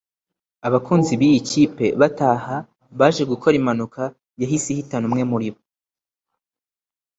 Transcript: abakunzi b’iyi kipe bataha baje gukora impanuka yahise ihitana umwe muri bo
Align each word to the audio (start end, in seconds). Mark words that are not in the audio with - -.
abakunzi 0.67 1.13
b’iyi 1.19 1.39
kipe 1.49 1.85
bataha 1.99 2.55
baje 2.99 3.23
gukora 3.31 3.53
impanuka 3.57 4.01
yahise 4.41 4.67
ihitana 4.71 5.05
umwe 5.09 5.23
muri 5.31 5.47
bo 5.53 5.61